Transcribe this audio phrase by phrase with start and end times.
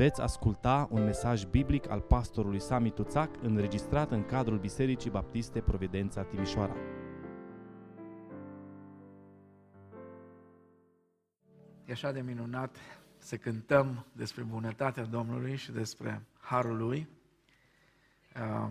[0.00, 6.22] Veți asculta un mesaj biblic al pastorului Sami Tuțac înregistrat în cadrul Bisericii Baptiste Providența
[6.22, 6.76] Timișoara.
[11.84, 12.76] E așa de minunat
[13.18, 17.08] să cântăm despre bunătatea Domnului și despre harul Lui.
[18.36, 18.70] Uh,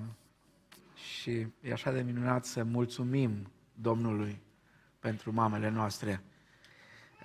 [0.95, 4.41] și e așa de minunat să mulțumim Domnului
[4.99, 6.23] pentru mamele noastre.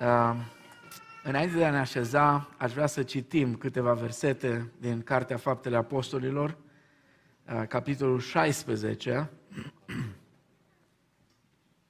[0.00, 0.62] Uh,
[1.24, 6.56] înainte de a ne așeza, aș vrea să citim câteva versete din Cartea Faptele Apostolilor,
[7.54, 9.30] uh, capitolul 16,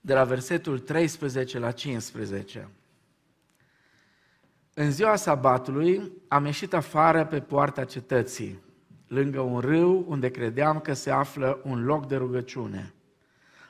[0.00, 2.68] de la versetul 13 la 15.
[4.74, 8.62] În ziua sabatului am ieșit afară pe poarta cetății,
[9.06, 12.94] lângă un râu unde credeam că se află un loc de rugăciune.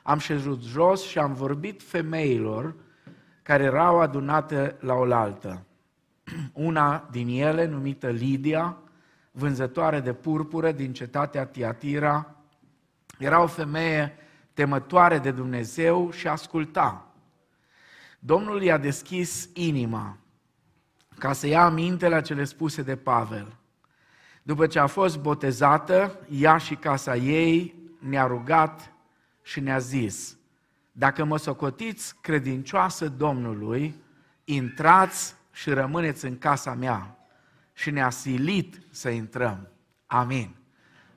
[0.03, 2.75] Am șezut jos și am vorbit femeilor
[3.45, 5.65] care erau adunate la oaltă.
[6.53, 8.77] Una din ele, numită Lidia,
[9.31, 12.35] vânzătoare de purpură din cetatea Tiatira,
[13.19, 14.17] era o femeie
[14.53, 17.07] temătoare de Dumnezeu și asculta.
[18.19, 20.17] Domnul i-a deschis inima
[21.17, 23.57] ca să ia aminte la cele spuse de Pavel.
[24.43, 28.91] După ce a fost botezată, ea și casa ei ne-a rugat
[29.41, 30.37] și ne-a zis,
[30.97, 33.95] dacă mă socotiți credincioasă Domnului,
[34.43, 37.17] intrați și rămâneți în casa mea.
[37.73, 39.67] Și ne-a silit să intrăm.
[40.05, 40.55] Amin.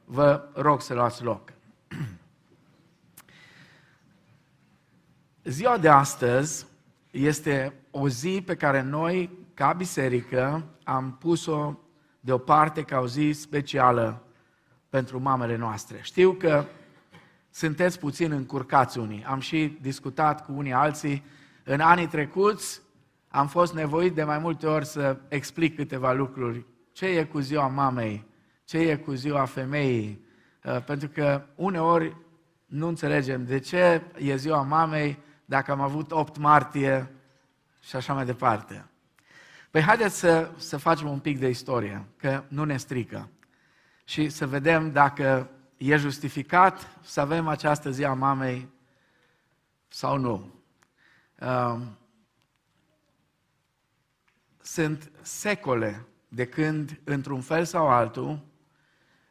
[0.05, 1.53] Vă rog să luați loc.
[5.45, 6.67] Ziua de astăzi
[7.11, 11.79] este o zi pe care noi, ca biserică, am pus-o
[12.21, 14.23] deoparte ca o zi specială
[14.89, 15.99] pentru mamele noastre.
[16.03, 16.65] Știu că
[17.59, 19.25] sunteți puțin încurcați unii.
[19.25, 21.25] Am și discutat cu unii alții.
[21.65, 22.81] În anii trecuți
[23.29, 26.65] am fost nevoit de mai multe ori să explic câteva lucruri.
[26.93, 28.27] Ce e cu ziua mamei?
[28.65, 30.25] Ce e cu ziua femeii?
[30.65, 32.17] Uh, pentru că uneori
[32.67, 37.11] nu înțelegem de ce e ziua mamei dacă am avut 8 martie
[37.83, 38.85] și așa mai departe.
[39.71, 43.29] Păi haideți să, să facem un pic de istorie, că nu ne strică.
[44.05, 48.69] Și să vedem dacă e justificat să avem această zi a mamei
[49.89, 50.55] sau nu.
[51.41, 51.99] Um,
[54.61, 58.47] sunt secole de când, într-un fel sau altul,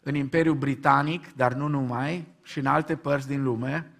[0.01, 3.91] în Imperiul Britanic, dar nu numai, și în alte părți din lume,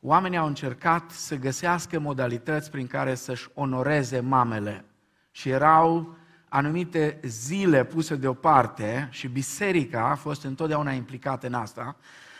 [0.00, 4.84] oamenii au încercat să găsească modalități prin care să-și onoreze mamele.
[5.30, 6.16] Și erau
[6.56, 11.96] anumite zile puse deoparte și biserica a fost întotdeauna implicată în asta,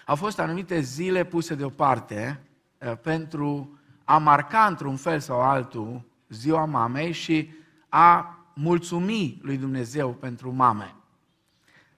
[0.07, 2.41] au fost anumite zile puse deoparte
[2.79, 7.51] uh, pentru a marca într-un fel sau altul ziua mamei și
[7.89, 10.95] a mulțumi lui Dumnezeu pentru mame.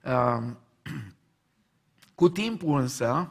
[0.03, 0.43] Uh,
[2.15, 3.29] cu timpul însă,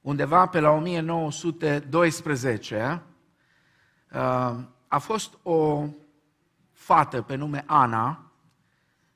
[0.00, 3.02] undeva pe la 1912,
[4.12, 4.54] uh,
[4.88, 5.86] a fost o
[6.82, 8.32] fată pe nume Ana,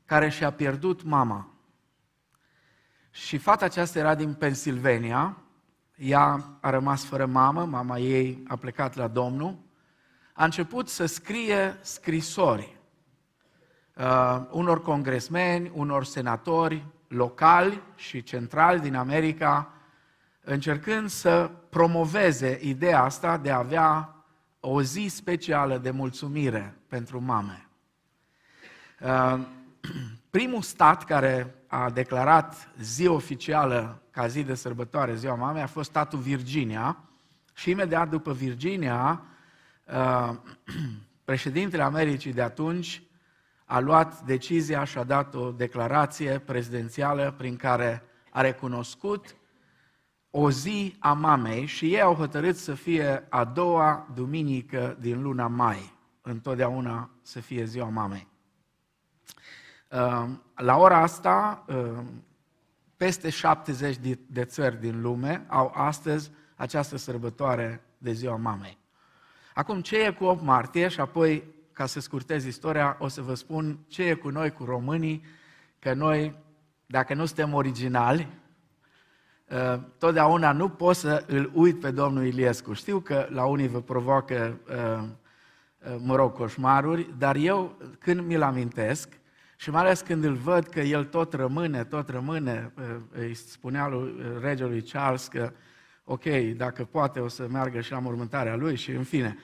[0.04, 1.48] care și-a pierdut mama.
[3.10, 5.36] Și fata aceasta era din Pennsylvania,
[5.96, 9.58] ea a rămas fără mamă, mama ei a plecat la Domnul,
[10.32, 12.76] a început să scrie scrisori
[13.94, 19.72] uh, unor congresmeni, unor senatori locali și centrali din America,
[20.40, 24.15] încercând să promoveze ideea asta de a avea
[24.68, 27.68] o zi specială de mulțumire pentru mame.
[29.00, 29.38] Uh,
[30.30, 35.88] primul stat care a declarat zi oficială ca zi de sărbătoare, ziua mamei, a fost
[35.88, 36.96] statul Virginia
[37.54, 39.22] și imediat după Virginia,
[39.84, 40.36] uh,
[41.24, 43.02] președintele Americii de atunci
[43.64, 49.36] a luat decizia și a dat o declarație prezidențială prin care a recunoscut
[50.38, 55.46] o zi a mamei și ei au hotărât să fie a doua duminică din luna
[55.46, 55.92] mai,
[56.22, 58.26] întotdeauna să fie ziua mamei.
[59.88, 62.24] Ehm, la ora asta, ehm,
[62.96, 63.96] peste 70
[64.26, 68.78] de țări din lume au astăzi această sărbătoare de ziua mamei.
[69.54, 73.34] Acum, ce e cu 8 martie și apoi, ca să scurtez istoria, o să vă
[73.34, 75.24] spun ce e cu noi, cu românii,
[75.78, 76.36] că noi,
[76.86, 78.45] dacă nu suntem originali, Uh,
[79.98, 82.72] totdeauna nu pot să îl uit pe domnul Iliescu.
[82.72, 85.08] Știu că la unii vă provoacă, uh,
[85.92, 89.08] uh, mă rog, coșmaruri, dar eu când mi-l amintesc
[89.56, 92.72] și mai ales când îl văd că el tot rămâne, tot rămâne,
[93.12, 95.52] îi spunea lui regelui Charles că
[96.04, 96.24] ok,
[96.56, 99.36] dacă poate o să meargă și la mormântarea lui și în fine.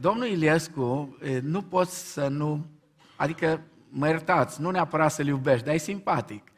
[0.00, 2.66] Domnul Iliescu, nu pot să nu,
[3.16, 6.52] adică mă iertați, nu neapărat să-l iubești, dar e simpatic.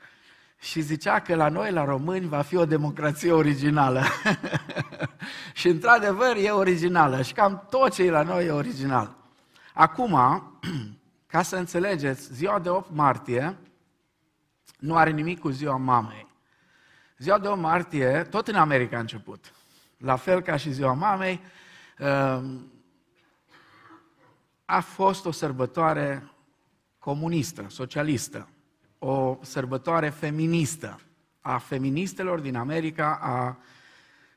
[0.66, 4.02] Și zicea că la noi, la români, va fi o democrație originală.
[5.60, 9.16] și într-adevăr e originală și cam tot ce e la noi e original.
[9.74, 10.18] Acum,
[11.32, 13.56] ca să înțelegeți, ziua de 8 martie
[14.78, 16.26] nu are nimic cu ziua mamei.
[17.18, 19.52] Ziua de 8 martie, tot în America a început.
[19.96, 21.40] La fel ca și ziua mamei,
[21.98, 22.72] um,
[24.64, 26.30] a fost o sărbătoare
[26.98, 28.48] comunistă, socialistă,
[28.98, 31.00] o sărbătoare feministă
[31.40, 33.56] a feministelor din America, a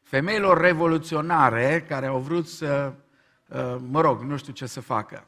[0.02, 2.94] femeilor revoluționare care au vrut să,
[3.48, 5.24] uh, mă rog, nu știu ce să facă.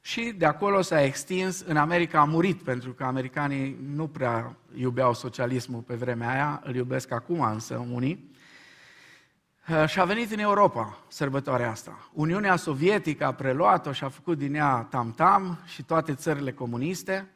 [0.00, 5.14] Și de acolo s-a extins, în America a murit, pentru că americanii nu prea iubeau
[5.14, 8.32] socialismul pe vremea aia, îl iubesc acum însă unii.
[9.68, 12.08] Uh, și a venit în Europa sărbătoarea asta.
[12.12, 17.33] Uniunea Sovietică a preluat-o și a făcut din ea tam-tam și toate țările comuniste.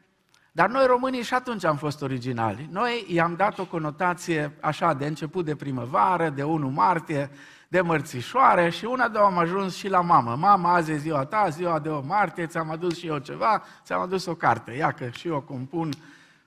[0.59, 2.67] Dar noi românii și atunci am fost originali.
[2.71, 7.29] Noi i-am dat o conotație așa de început de primăvară, de 1 martie,
[7.67, 10.35] de mărțișoare și una, două am ajuns și la mamă.
[10.35, 14.01] Mama, azi e ziua ta, ziua de 8 martie, ți-am adus și eu ceva, ți-am
[14.01, 14.71] adus o carte.
[14.71, 15.89] Ia că și eu compun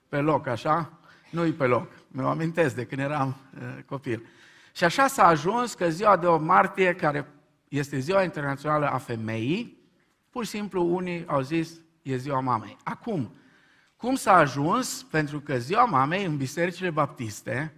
[0.09, 0.91] pe loc, așa,
[1.29, 1.87] nu-i pe loc.
[2.07, 4.25] Mi-o amintesc de când eram uh, copil.
[4.73, 7.27] Și așa s-a ajuns că ziua de 8 martie, care
[7.67, 9.77] este ziua internațională a femeii,
[10.29, 11.71] pur și simplu unii au zis,
[12.01, 12.77] e ziua mamei.
[12.83, 13.31] Acum,
[14.03, 15.03] cum s-a ajuns?
[15.03, 17.73] Pentru că ziua mamei în bisericile baptiste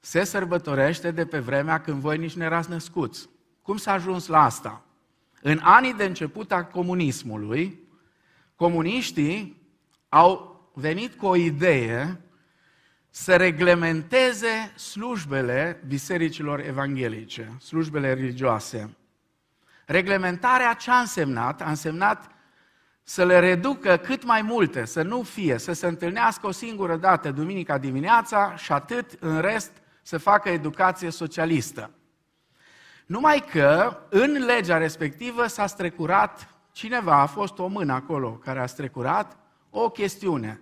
[0.00, 3.28] se sărbătorește de pe vremea când voi nici nu erați născuți.
[3.62, 4.84] Cum s-a ajuns la asta?
[5.42, 7.78] În anii de început a comunismului,
[8.56, 9.62] comuniștii
[10.08, 12.20] au venit cu o idee
[13.10, 18.96] să reglementeze slujbele bisericilor evanghelice, slujbele religioase.
[19.86, 21.62] Reglementarea ce a însemnat?
[21.62, 22.33] A însemnat
[23.04, 27.30] să le reducă cât mai multe, să nu fie, să se întâlnească o singură dată
[27.30, 29.72] duminica dimineața și atât, în rest,
[30.02, 31.90] să facă educație socialistă.
[33.06, 38.66] Numai că în legea respectivă s-a strecurat, cineva a fost o mână acolo care a
[38.66, 39.36] strecurat,
[39.70, 40.60] o chestiune.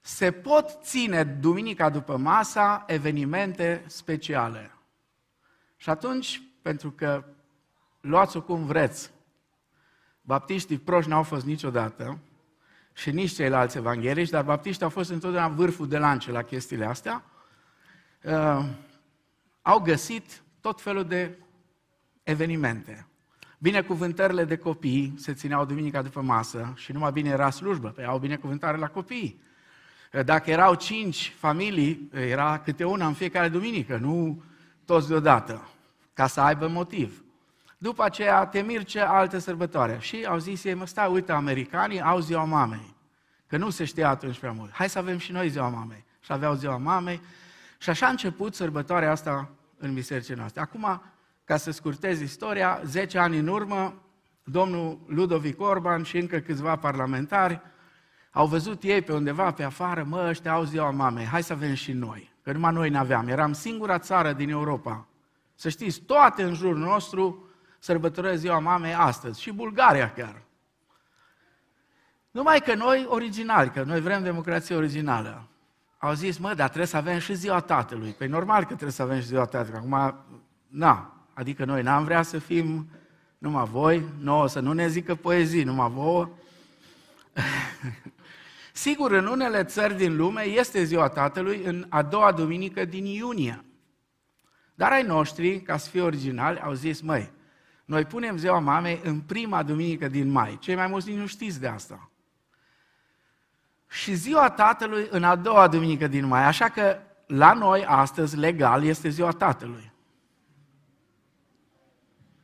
[0.00, 4.70] Se pot ține duminica după masa evenimente speciale.
[5.76, 7.24] Și atunci, pentru că
[8.00, 9.10] luați-o cum vreți,
[10.28, 12.18] Baptiștii proști n-au fost niciodată
[12.92, 17.24] și nici ceilalți evanghelici, dar baptiștii au fost întotdeauna vârful de lance la chestiile astea.
[18.22, 18.64] Uh,
[19.62, 21.38] au găsit tot felul de
[22.22, 23.06] evenimente.
[23.58, 28.18] Binecuvântările de copii se țineau duminica după masă și numai bine era slujbă, pe au
[28.18, 29.42] binecuvântare la copii.
[30.12, 34.42] Uh, dacă erau cinci familii, era câte una în fiecare duminică, nu
[34.84, 35.68] toți deodată,
[36.12, 37.22] ca să aibă motiv.
[37.78, 39.98] După aceea te mirce alte sărbătoare.
[40.00, 42.96] Și au zis ei, mă stai, uite, americanii au ziua mamei.
[43.46, 44.72] Că nu se știa atunci prea mult.
[44.72, 46.04] Hai să avem și noi ziua mamei.
[46.20, 47.20] Și aveau ziua mamei.
[47.78, 50.60] Și așa a început sărbătoarea asta în bisericile noastre.
[50.60, 51.02] Acum,
[51.44, 54.02] ca să scurtez istoria, 10 ani în urmă,
[54.44, 57.60] domnul Ludovic Orban și încă câțiva parlamentari
[58.30, 61.74] au văzut ei pe undeva pe afară, mă, ăștia au ziua mamei, hai să avem
[61.74, 62.32] și noi.
[62.42, 63.28] Că numai noi n-aveam.
[63.28, 65.06] Eram singura țară din Europa.
[65.54, 67.47] Să știți, toate în jurul nostru
[67.78, 70.42] sărbătoresc ziua mamei astăzi și Bulgaria chiar.
[72.30, 75.48] Numai că noi originali, că noi vrem democrație originală,
[75.98, 78.10] au zis, mă, dar trebuie să avem și ziua tatălui.
[78.10, 79.78] Păi normal că trebuie să avem și ziua tatălui.
[79.78, 80.24] Acum,
[80.66, 82.88] na, adică noi n-am vrea să fim
[83.38, 86.28] numai voi, nouă să nu ne zică poezii, numai vouă.
[88.72, 93.64] Sigur, în unele țări din lume este ziua tatălui în a doua duminică din iunie.
[94.74, 97.30] Dar ai noștri, ca să fie originali, au zis, măi,
[97.88, 100.58] noi punem ziua mamei în prima duminică din mai.
[100.58, 102.10] Cei mai mulți nu știți de asta.
[103.88, 106.44] Și ziua tatălui în a doua duminică din mai.
[106.44, 109.92] Așa că la noi astăzi, legal, este ziua tatălui.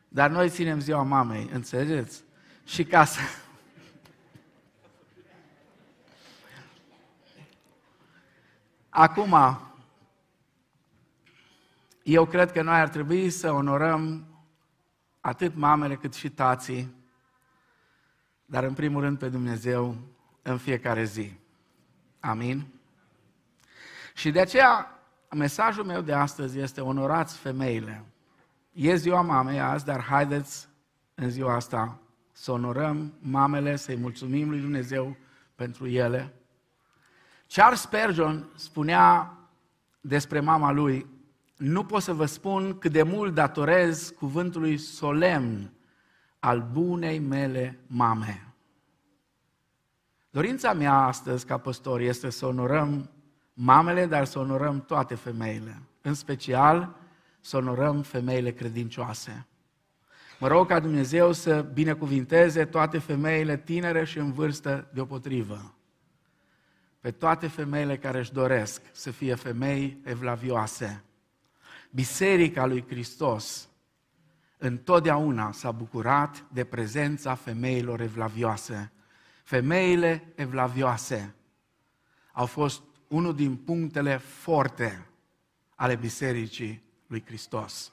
[0.08, 2.22] Dar noi ținem ziua mamei, înțelegeți?
[2.64, 3.20] Și ca să...
[8.88, 9.58] Acum,
[12.02, 14.28] eu cred că noi ar trebui să onorăm
[15.25, 16.95] atât mamele cât și tații,
[18.47, 19.97] dar în primul rând pe Dumnezeu
[20.43, 21.33] în fiecare zi.
[22.21, 22.66] Amin?
[24.14, 24.99] Și de aceea
[25.31, 28.04] mesajul meu de astăzi este onorați femeile.
[28.73, 30.69] E ziua mamei azi, dar haideți
[31.14, 31.99] în ziua asta
[32.33, 35.16] să onorăm mamele, să-i mulțumim lui Dumnezeu
[35.54, 36.35] pentru ele.
[37.49, 39.37] Charles Spurgeon spunea
[40.00, 41.07] despre mama lui,
[41.56, 45.73] nu pot să vă spun cât de mult datorez cuvântului solemn
[46.38, 48.54] al bunei mele mame.
[50.30, 53.11] Dorința mea astăzi, ca păstor, este să onorăm
[53.52, 55.82] mamele, dar să onorăm toate femeile.
[56.02, 56.96] În special,
[57.40, 59.46] să onorăm femeile credincioase.
[60.40, 65.75] Mă rog ca Dumnezeu să binecuvinteze toate femeile tinere și în vârstă deopotrivă.
[67.00, 71.04] Pe toate femeile care își doresc să fie femei evlavioase.
[71.94, 73.68] Biserica lui Hristos
[74.58, 78.92] întotdeauna s-a bucurat de prezența femeilor evlavioase.
[79.44, 81.34] Femeile evlavioase
[82.32, 85.06] au fost unul din punctele forte
[85.74, 87.92] ale Bisericii lui Hristos.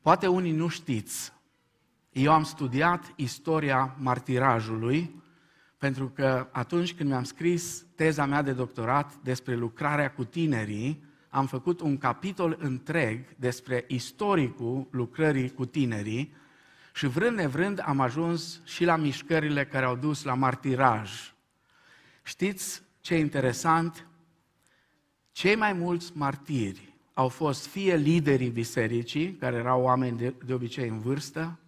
[0.00, 1.32] Poate unii nu știți,
[2.10, 5.22] eu am studiat istoria martirajului,
[5.78, 11.46] pentru că atunci când mi-am scris teza mea de doctorat despre lucrarea cu tinerii, am
[11.46, 16.34] făcut un capitol întreg despre istoricul lucrării cu tinerii
[16.94, 21.34] și vrând nevrând am ajuns și la mișcările care au dus la martiraj.
[22.22, 24.06] Știți ce interesant?
[25.30, 30.88] Cei mai mulți martiri au fost fie liderii bisericii, care erau oameni de, de obicei
[30.88, 31.58] în vârstă,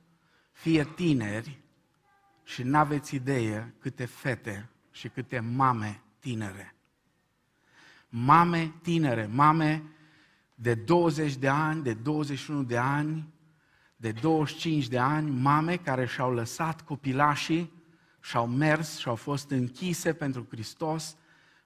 [0.52, 1.58] fie tineri
[2.42, 6.73] și n-aveți idee câte fete și câte mame tinere.
[8.16, 9.82] Mame tinere, mame
[10.54, 13.28] de 20 de ani, de 21 de ani,
[13.96, 17.72] de 25 de ani, mame care și-au lăsat copilașii
[18.20, 21.16] și-au mers și-au fost închise pentru Hristos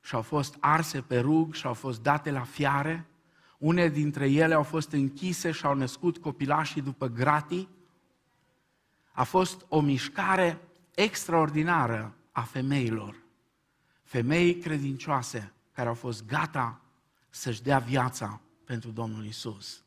[0.01, 3.07] și-au fost arse pe rug și-au fost date la fiare.
[3.59, 7.69] Une dintre ele au fost închise și au născut copilașii după gratii.
[9.13, 10.61] A fost o mișcare
[10.95, 13.17] extraordinară a femeilor.
[14.03, 16.81] Femei credincioase care au fost gata
[17.31, 19.83] să-și dea viața pentru Domnul Isus.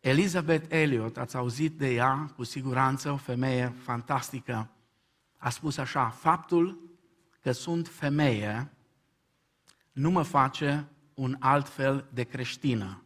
[0.00, 4.70] Elizabeth Elliot, ați auzit de ea, cu siguranță, o femeie fantastică,
[5.36, 6.78] a spus așa, faptul
[7.40, 8.72] că sunt femeie
[9.92, 13.02] nu mă face un alt fel de creștină.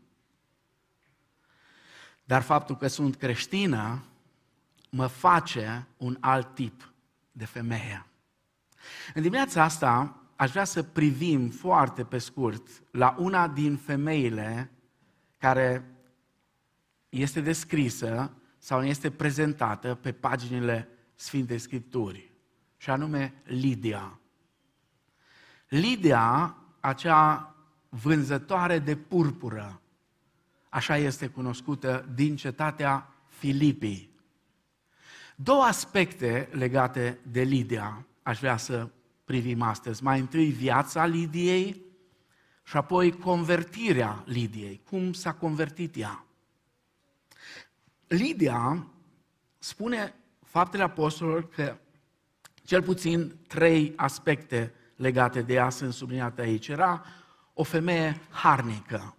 [2.24, 4.04] Dar faptul că sunt creștină
[4.90, 6.92] mă face un alt tip
[7.32, 8.06] de femeie.
[9.14, 14.70] În dimineața asta aș vrea să privim foarte pe scurt la una din femeile
[15.38, 15.94] care
[17.08, 22.32] este descrisă sau este prezentată pe paginile Sfintei Scripturii,
[22.76, 24.18] și anume Lidia.
[25.68, 27.54] Lidia, acea
[27.88, 29.80] vânzătoare de purpură,
[30.68, 34.10] așa este cunoscută din cetatea Filipii.
[35.36, 38.88] Două aspecte legate de Lidia aș vrea să
[39.24, 40.02] privim astăzi.
[40.02, 41.82] Mai întâi viața Lidiei
[42.64, 44.80] și apoi convertirea Lidiei.
[44.90, 46.24] Cum s-a convertit ea?
[48.06, 48.86] Lidia
[49.58, 50.14] spune
[50.44, 51.76] faptele apostolilor că
[52.64, 56.68] cel puțin trei aspecte legate de ea sunt subliniate aici.
[56.68, 57.04] Era
[57.52, 59.16] o femeie harnică.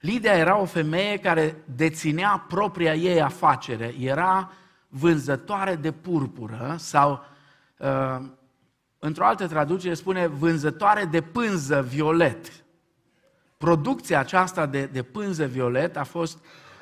[0.00, 4.52] Lidia era o femeie care deținea propria ei afacere, era
[4.88, 7.33] vânzătoare de purpură sau, uh,
[8.98, 12.52] într-o altă traducere spune, vânzătoare de pânză violet.
[13.56, 16.38] Producția aceasta de, de pânză violet a fost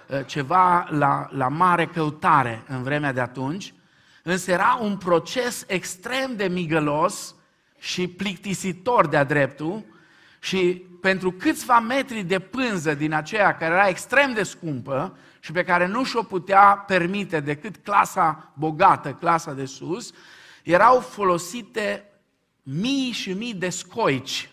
[0.08, 3.74] uh, ceva la, la mare căutare în vremea de atunci
[4.22, 7.34] Însă era un proces extrem de migălos
[7.78, 9.84] și plictisitor de-a dreptul
[10.40, 15.64] și pentru câțiva metri de pânză din aceea care era extrem de scumpă și pe
[15.64, 20.12] care nu și-o putea permite decât clasa bogată, clasa de sus,
[20.62, 22.12] erau folosite
[22.62, 24.50] mii și mii de scoici.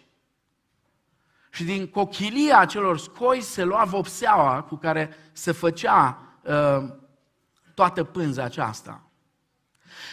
[1.49, 6.93] Și din cochilia acelor scoi se lua vopseaua cu care se făcea uh,
[7.73, 9.03] toată pânza aceasta.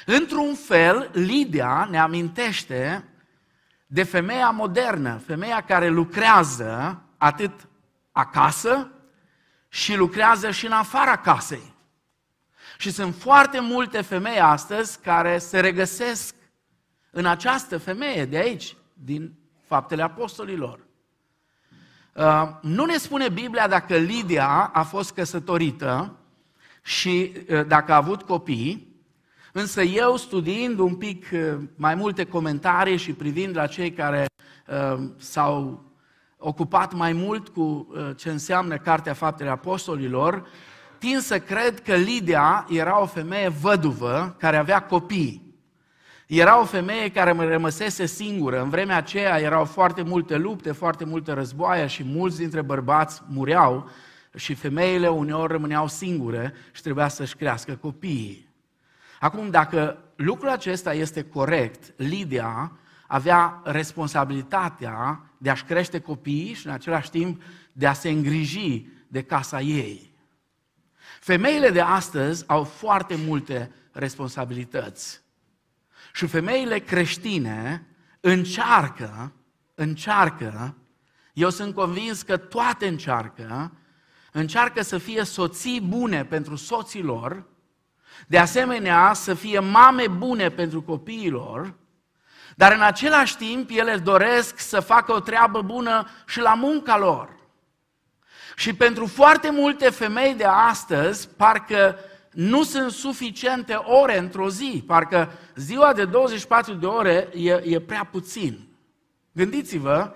[0.07, 3.05] Într-un fel, Lidia ne amintește
[3.87, 7.69] de femeia modernă, femeia care lucrează atât
[8.13, 8.91] acasă
[9.69, 11.75] și lucrează și în afara casei.
[12.79, 16.35] Și sunt foarte multe femei astăzi care se regăsesc
[17.11, 20.81] în această femeie de aici, din faptele apostolilor.
[22.13, 26.17] Uh, nu ne spune Biblia dacă Lidia a fost căsătorită
[26.83, 28.97] și uh, dacă a avut copii,
[29.59, 34.27] Însă eu, studiind un pic uh, mai multe comentarii și privind la cei care
[34.67, 35.85] uh, s-au
[36.39, 40.47] ocupat mai mult cu uh, ce înseamnă Cartea Faptele Apostolilor,
[40.99, 45.55] tind să cred că Lidia era o femeie văduvă care avea copii.
[46.27, 48.63] Era o femeie care mă rămăsese singură.
[48.63, 53.91] În vremea aceea erau foarte multe lupte, foarte multe războaie și mulți dintre bărbați mureau
[54.37, 58.49] și femeile uneori rămâneau singure și trebuia să-și crească copiii.
[59.21, 62.73] Acum, dacă lucrul acesta este corect, Lidia
[63.07, 69.23] avea responsabilitatea de a-și crește copiii și în același timp de a se îngriji de
[69.23, 70.15] casa ei.
[71.27, 75.23] Femeile de astăzi au foarte multe responsabilități.
[76.13, 77.87] Și femeile creștine
[78.21, 79.33] încearcă,
[79.75, 80.77] încearcă,
[81.33, 83.73] eu sunt convins că toate încearcă,
[84.33, 87.47] încearcă să fie soții bune pentru soților,
[88.27, 91.75] de asemenea să fie mame bune pentru copiilor,
[92.57, 97.37] dar în același timp ele doresc să facă o treabă bună și la munca lor.
[98.59, 101.99] Și pentru foarte multe femei de astăzi, parcă
[102.33, 108.05] nu sunt suficiente ore într-o zi, parcă ziua de 24 de ore e, e prea
[108.05, 108.69] puțin.
[109.33, 110.15] Gândiți-vă,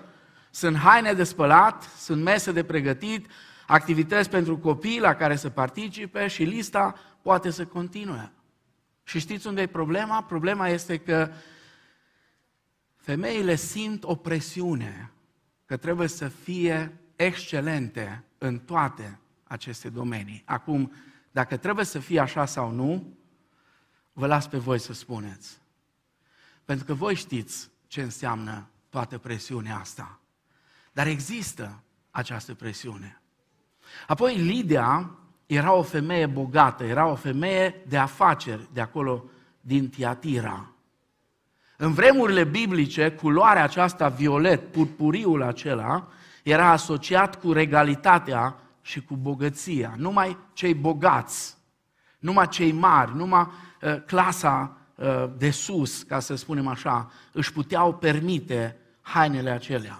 [0.49, 3.27] sunt haine de spălat, sunt mese de pregătit,
[3.67, 8.31] activități pentru copii la care să participe și lista poate să continue.
[9.03, 10.23] Și știți unde e problema?
[10.23, 11.31] Problema este că
[12.95, 15.11] femeile simt o presiune
[15.65, 20.41] că trebuie să fie excelente în toate aceste domenii.
[20.45, 20.91] Acum,
[21.31, 23.17] dacă trebuie să fie așa sau nu,
[24.13, 25.61] vă las pe voi să spuneți.
[26.65, 30.19] Pentru că voi știți ce înseamnă toată presiunea asta.
[30.91, 33.21] Dar există această presiune.
[34.07, 35.11] Apoi Lidia
[35.45, 39.23] era o femeie bogată, era o femeie de afaceri de acolo
[39.61, 40.71] din Tiatira.
[41.77, 46.07] În vremurile biblice, culoarea aceasta violet, purpuriul acela,
[46.43, 49.93] era asociat cu regalitatea și cu bogăția.
[49.97, 51.57] Numai cei bogați,
[52.19, 53.47] numai cei mari, numai
[53.81, 59.99] uh, clasa uh, de sus, ca să spunem așa, își puteau permite hainele acelea.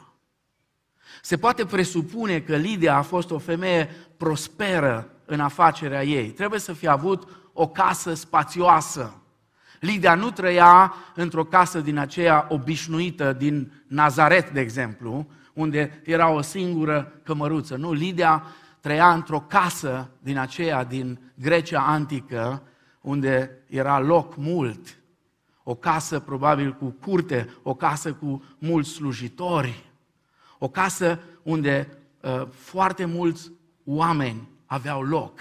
[1.22, 6.30] Se poate presupune că Lidia a fost o femeie prosperă în afacerea ei.
[6.30, 9.22] Trebuie să fie avut o casă spațioasă.
[9.80, 16.42] Lidia nu trăia într-o casă din aceea obișnuită, din Nazaret, de exemplu, unde era o
[16.42, 17.76] singură cămăruță.
[17.76, 18.44] Nu, Lidia
[18.80, 22.64] trăia într-o casă din aceea, din Grecia antică,
[23.02, 25.00] unde era loc mult.
[25.64, 29.92] O casă probabil cu curte, o casă cu mulți slujitori,
[30.58, 33.52] o casă unde uh, foarte mulți
[33.86, 35.40] oameni aveau loc.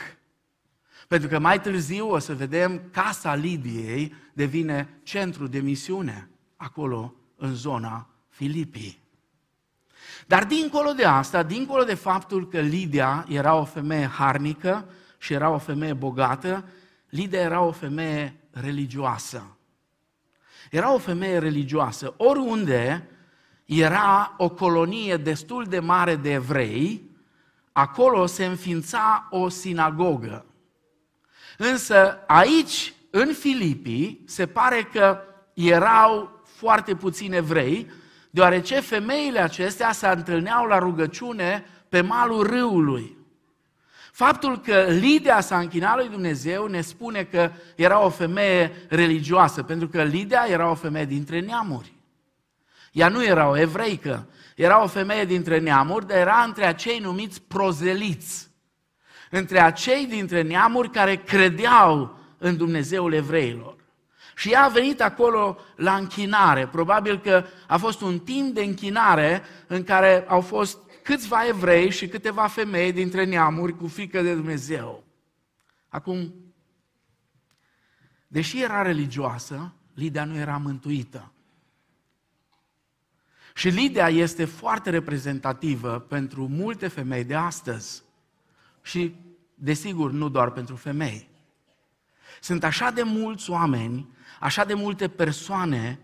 [1.09, 7.55] Pentru că mai târziu o să vedem casa Lidiei devine centru de misiune acolo în
[7.55, 9.00] zona Filipii.
[10.31, 14.89] Dar dincolo de asta, dincolo de faptul că Lidia era o femeie harnică
[15.19, 16.65] și era o femeie bogată,
[17.09, 19.57] Lidia era o femeie religioasă.
[20.71, 22.15] Era o femeie religioasă.
[22.17, 23.09] Oriunde
[23.65, 27.11] era o colonie destul de mare de evrei,
[27.73, 30.45] acolo se înființa o sinagogă.
[31.59, 35.21] Însă aici, în Filipii, se pare că
[35.55, 37.91] erau foarte puțini evrei,
[38.31, 43.19] deoarece femeile acestea se întâlneau la rugăciune pe malul râului.
[44.13, 49.89] Faptul că Lidia s-a închinat lui Dumnezeu ne spune că era o femeie religioasă, pentru
[49.89, 51.93] că Lidia era o femeie dintre neamuri.
[52.93, 57.43] Ea nu era o evreică, era o femeie dintre neamuri, dar era între acei numiți
[57.43, 58.51] prozeliți,
[59.31, 63.77] între acei dintre neamuri care credeau în Dumnezeul evreilor.
[64.41, 66.69] Și ea a venit acolo la închinare.
[66.69, 72.09] Probabil că a fost un timp de închinare în care au fost câțiva evrei și
[72.09, 75.05] câteva femei dintre neamuri cu frică de Dumnezeu.
[75.89, 76.35] Acum,
[78.27, 81.33] deși era religioasă, Lidia nu era mântuită.
[83.55, 88.03] Și Lidia este foarte reprezentativă pentru multe femei de astăzi.
[88.83, 89.15] Și,
[89.55, 91.29] desigur, nu doar pentru femei.
[92.41, 95.99] Sunt așa de mulți oameni așa de multe persoane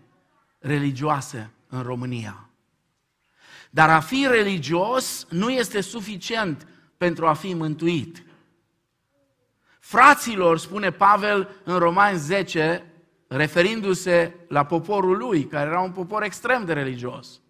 [0.59, 2.49] religioase în România.
[3.69, 8.23] Dar a fi religios nu este suficient pentru a fi mântuit.
[9.79, 12.85] Fraților, spune Pavel în Romani 10,
[13.27, 17.41] referindu-se la poporul lui, care era un popor extrem de religios.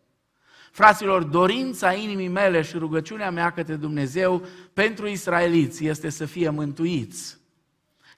[0.71, 7.36] Fraților, dorința inimii mele și rugăciunea mea către Dumnezeu pentru israeliți este să fie mântuiți.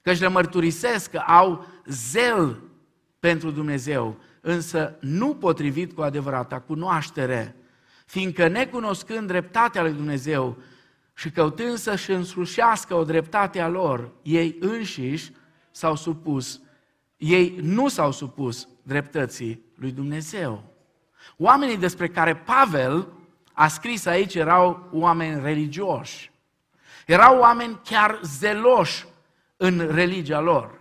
[0.02, 2.62] Căci le mărturisesc că au zel
[3.18, 7.56] pentru Dumnezeu, însă nu potrivit cu adevărata cunoaștere,
[8.06, 10.56] fiindcă necunoscând dreptatea lui Dumnezeu
[11.14, 15.32] și căutând să-și însușească o dreptate a lor, ei înșiși
[15.70, 16.60] s-au supus,
[17.16, 20.64] ei nu s-au supus dreptății lui Dumnezeu.
[21.36, 23.08] Oamenii despre care Pavel
[23.52, 26.32] a scris aici erau oameni religioși.
[27.06, 29.06] Erau oameni chiar zeloși
[29.62, 30.78] în religia lor.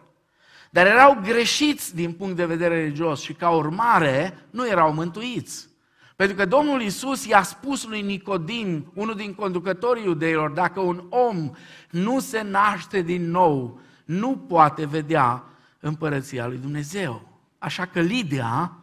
[0.72, 5.68] dar erau greșiți din punct de vedere religios și ca urmare nu erau mântuiți.
[6.16, 11.52] Pentru că Domnul Isus i-a spus lui Nicodim, unul din conducătorii iudeilor, dacă un om
[11.90, 15.44] nu se naște din nou, nu poate vedea
[15.80, 17.28] împărăția lui Dumnezeu.
[17.58, 18.78] Așa că Lidia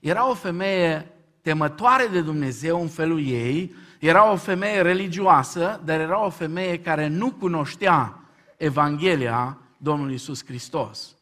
[0.00, 6.24] era o femeie temătoare de Dumnezeu în felul ei, era o femeie religioasă, dar era
[6.24, 8.21] o femeie care nu cunoștea
[8.62, 11.16] Evanghelia Domnului Isus Hristos.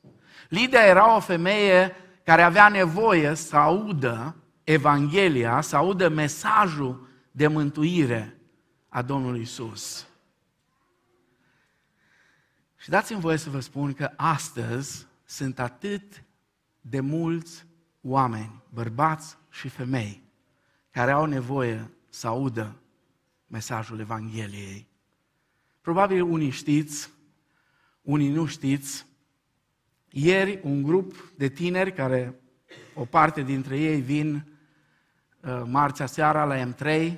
[0.48, 8.38] Lidia era o femeie care avea nevoie să audă Evanghelia, să audă mesajul de mântuire
[8.88, 10.06] a Domnului Isus.
[12.76, 16.24] Și dați-mi voie să vă spun că astăzi sunt atât
[16.80, 17.66] de mulți
[18.00, 20.22] oameni, bărbați și femei,
[20.90, 22.76] care au nevoie să audă
[23.46, 24.88] mesajul Evangheliei.
[25.80, 27.18] Probabil unii știți,
[28.02, 29.06] unii nu știți.
[30.08, 32.40] Ieri un grup de tineri care
[32.94, 34.34] o parte dintre ei vin
[35.40, 37.12] uh, marțea seara la M3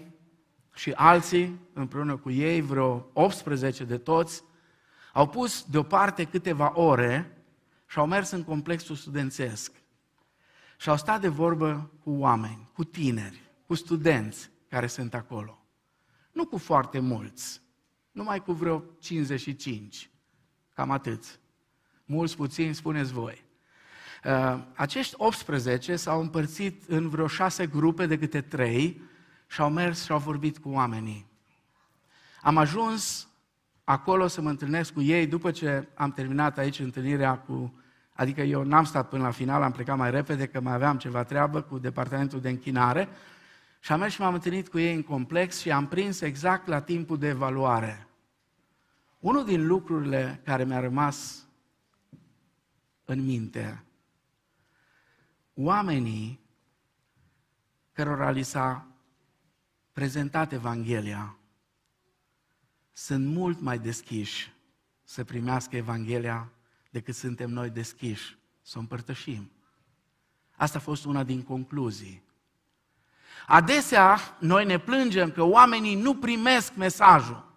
[0.74, 4.44] și alții împreună cu ei, vreo 18 de toți,
[5.12, 7.42] au pus deoparte câteva ore
[7.86, 9.72] și au mers în complexul studențesc.
[10.76, 15.66] Și au stat de vorbă cu oameni, cu tineri, cu studenți care sunt acolo.
[16.32, 17.62] Nu cu foarte mulți,
[18.12, 20.10] numai cu vreo 55,
[20.74, 21.40] cam atât.
[22.04, 23.44] Mulți, puțini, spuneți voi.
[24.24, 29.02] Uh, acești 18 s-au împărțit în vreo șase grupe de câte trei
[29.46, 31.26] și au mers și au vorbit cu oamenii.
[32.42, 33.28] Am ajuns
[33.84, 37.74] acolo să mă întâlnesc cu ei după ce am terminat aici întâlnirea cu...
[38.12, 41.24] Adică eu n-am stat până la final, am plecat mai repede că mai aveam ceva
[41.24, 43.08] treabă cu departamentul de închinare
[43.80, 46.80] și am mers și m-am întâlnit cu ei în complex și am prins exact la
[46.80, 48.06] timpul de evaluare.
[49.22, 51.46] Unul din lucrurile care mi-a rămas
[53.04, 53.84] în minte,
[55.54, 56.40] oamenii
[57.92, 58.86] cărora li s-a
[59.92, 61.36] prezentat Evanghelia
[62.92, 64.52] sunt mult mai deschiși
[65.04, 66.52] să primească Evanghelia
[66.90, 69.50] decât suntem noi deschiși să o împărtășim.
[70.56, 72.22] Asta a fost una din concluzii.
[73.46, 77.51] Adesea noi ne plângem că oamenii nu primesc mesajul.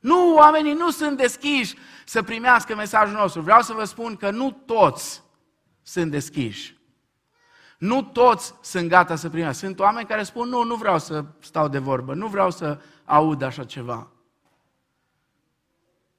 [0.00, 3.40] Nu, oamenii nu sunt deschiși să primească mesajul nostru.
[3.40, 5.22] Vreau să vă spun că nu toți
[5.82, 6.78] sunt deschiși.
[7.78, 9.66] Nu toți sunt gata să primească.
[9.66, 13.42] Sunt oameni care spun, nu, nu vreau să stau de vorbă, nu vreau să aud
[13.42, 14.10] așa ceva.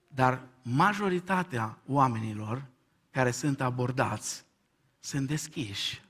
[0.07, 2.63] Dar majoritatea oamenilor
[3.11, 4.45] care sunt abordați
[4.99, 6.01] sunt deschiși.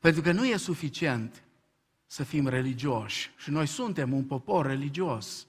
[0.00, 1.42] Pentru că nu e suficient
[2.06, 5.46] să fim religioși și noi suntem un popor religios.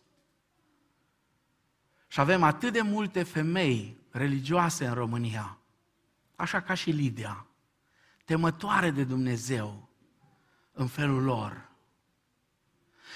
[2.07, 5.57] Și avem atât de multe femei religioase în România,
[6.35, 7.45] așa ca și Lidia,
[8.25, 9.89] temătoare de Dumnezeu
[10.71, 11.69] în felul lor.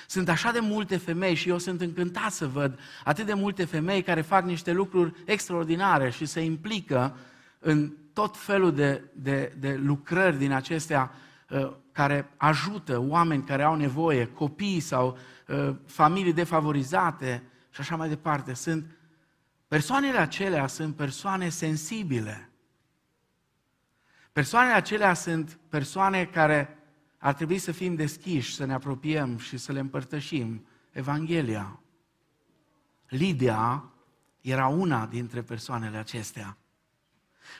[0.08, 4.01] Sunt așa de multe femei și eu sunt încântat să văd atât de multe femei
[4.01, 7.17] care fac niște lucruri extraordinare și se implică
[7.60, 11.12] în tot felul de, de, de lucrări din acestea
[11.49, 18.10] uh, care ajută oameni care au nevoie, copii sau uh, familii defavorizate și așa mai
[18.10, 18.53] departe.
[18.53, 18.97] Sunt
[19.67, 22.49] persoanele acelea sunt persoane sensibile.
[24.31, 26.77] Persoanele acelea sunt persoane care
[27.17, 31.79] ar trebui să fim deschiși, să ne apropiem și să le împărtășim Evanghelia.
[33.07, 33.91] Lidia
[34.41, 36.57] era una dintre persoanele acestea.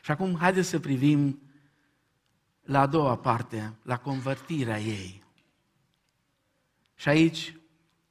[0.04, 1.42] Și acum haideți să privim
[2.62, 5.24] la a doua parte, la convertirea ei.
[6.96, 7.56] Și aici,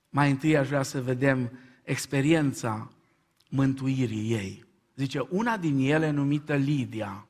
[0.09, 1.59] mai întâi aș vrea să vedem
[1.91, 2.91] experiența
[3.49, 4.65] mântuirii ei.
[4.95, 7.27] Zice, una din ele numită Lidia,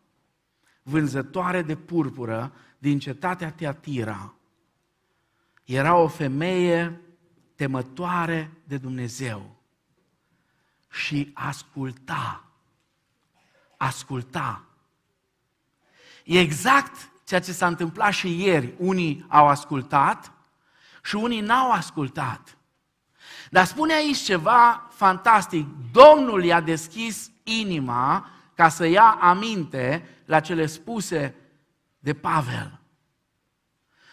[0.83, 4.35] vânzătoare de purpură din cetatea Teatira,
[5.65, 7.01] era o femeie
[7.55, 9.57] temătoare de Dumnezeu
[10.91, 12.45] și asculta.
[13.77, 14.65] Asculta.
[16.25, 18.75] E exact ceea ce s-a întâmplat și ieri.
[18.79, 20.33] Unii au ascultat
[21.03, 22.59] și unii n-au ascultat.
[23.51, 25.67] Dar spune aici ceva fantastic.
[25.93, 31.35] Domnul i-a deschis inima ca să ia aminte la cele spuse
[31.99, 32.81] de Pavel.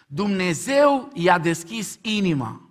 [0.08, 2.62] Dumnezeu i-a deschis inima.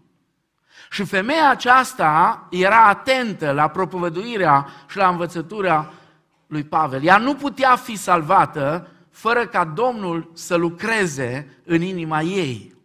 [0.90, 5.92] Și femeia aceasta era atentă la propovăduirea și la învățătura
[6.46, 7.04] lui Pavel.
[7.04, 12.75] Ea nu putea fi salvată fără ca Domnul să lucreze în inima ei.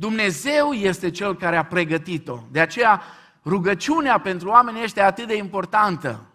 [0.00, 2.38] Dumnezeu este Cel care a pregătit-o.
[2.50, 3.02] De aceea
[3.44, 6.26] rugăciunea pentru oamenii ăștia e atât de importantă.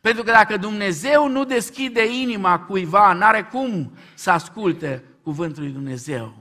[0.00, 6.34] Pentru că dacă Dumnezeu nu deschide inima cuiva, n-are cum să asculte cuvântul lui Dumnezeu.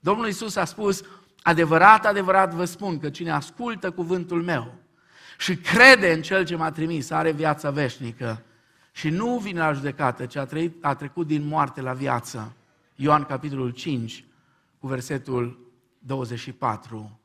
[0.00, 1.02] Domnul Isus a spus,
[1.42, 4.74] adevărat, adevărat vă spun că cine ascultă cuvântul meu
[5.38, 8.42] și crede în Cel ce m-a trimis, are viața veșnică
[8.92, 12.52] și nu vine la judecată, ci a, trăit, a trecut din moarte la viață.
[12.94, 14.25] Ioan capitolul 5,
[14.86, 17.20] cu versetul 24.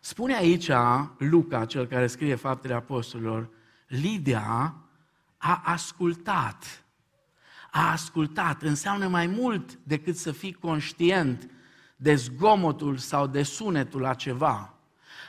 [0.00, 0.70] Spune aici
[1.18, 3.48] Luca, cel care scrie faptele apostolilor,
[3.86, 4.74] Lidia
[5.36, 6.84] a ascultat.
[7.70, 11.50] A ascultat înseamnă mai mult decât să fii conștient
[11.96, 14.74] de zgomotul sau de sunetul la ceva.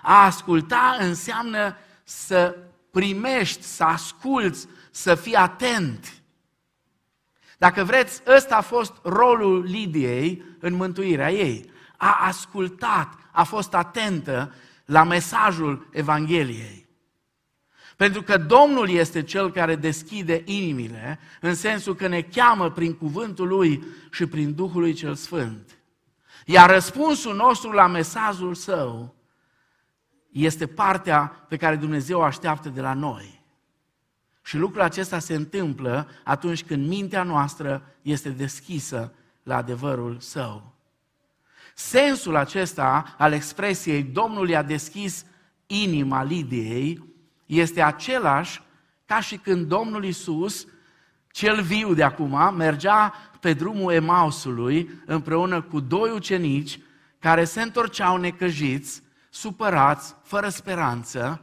[0.01, 2.57] A asculta înseamnă să
[2.91, 6.16] primești, să asculți, să fii atent.
[7.57, 11.69] Dacă vreți, ăsta a fost rolul Lidiei în mântuirea ei.
[11.97, 14.53] A ascultat, a fost atentă
[14.85, 16.87] la mesajul Evangheliei.
[17.95, 23.47] Pentru că Domnul este Cel care deschide inimile, în sensul că ne cheamă prin cuvântul
[23.47, 25.77] Lui și prin Duhul Lui Cel Sfânt.
[26.45, 29.15] Iar răspunsul nostru la mesajul Său
[30.31, 33.36] este partea pe care Dumnezeu o așteaptă de la noi.
[34.47, 40.73] Și lucrul acesta se întâmplă atunci când mintea noastră este deschisă la adevărul Său.
[41.75, 45.25] Sensul acesta al expresiei Domnul i-a deschis
[45.65, 47.03] inima Lidiei
[47.45, 48.61] este același
[49.05, 50.67] ca și când Domnul Isus,
[51.31, 56.79] cel viu de acum, mergea pe drumul Emausului împreună cu doi ucenici
[57.19, 61.41] care se întorceau necăjiți, supărați, fără speranță